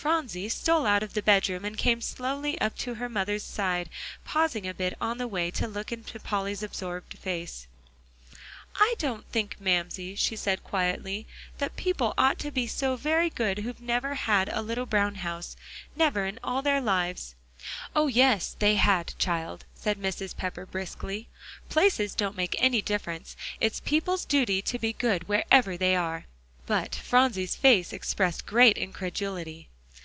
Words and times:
Phronsie 0.00 0.48
stole 0.48 0.86
out 0.86 1.02
of 1.02 1.14
the 1.14 1.22
bedroom, 1.22 1.64
and 1.64 1.76
came 1.76 2.00
slowly 2.00 2.56
up 2.60 2.78
to 2.78 2.94
her 2.94 3.08
mother's 3.08 3.42
side, 3.42 3.90
pausing 4.24 4.64
a 4.64 4.72
bit 4.72 4.96
on 5.00 5.18
the 5.18 5.26
way 5.26 5.50
to 5.50 5.66
look 5.66 5.90
into 5.90 6.20
Polly's 6.20 6.62
absorbed 6.62 7.18
face. 7.18 7.66
"I 8.76 8.94
don't 9.00 9.26
think, 9.32 9.56
Mamsie," 9.60 10.14
she 10.14 10.36
said 10.36 10.62
quietly, 10.62 11.26
"that 11.58 11.74
people 11.74 12.14
ought 12.16 12.38
to 12.38 12.52
be 12.52 12.68
so 12.68 12.94
very 12.94 13.28
good 13.28 13.58
who've 13.58 13.80
never 13.80 14.14
had 14.14 14.48
a 14.50 14.62
little 14.62 14.86
brown 14.86 15.16
house; 15.16 15.56
never 15.96 16.26
in 16.26 16.38
all 16.44 16.62
their 16.62 16.80
lives." 16.80 17.34
"Oh, 17.96 18.06
yes, 18.06 18.54
they 18.60 18.76
had, 18.76 19.14
child," 19.18 19.64
said 19.74 19.98
Mrs. 19.98 20.36
Pepper 20.36 20.64
briskly; 20.64 21.26
"places 21.68 22.14
don't 22.14 22.36
make 22.36 22.54
any 22.60 22.80
difference. 22.80 23.34
It's 23.60 23.80
people's 23.80 24.24
duty 24.24 24.62
to 24.62 24.78
be 24.78 24.92
good 24.92 25.26
wherever 25.28 25.76
they 25.76 25.96
are." 25.96 26.26
But 26.66 26.94
Phronsie's 26.94 27.56
face 27.56 27.92
expressed 27.92 28.46
great 28.46 28.78
incredulity. 28.78 29.68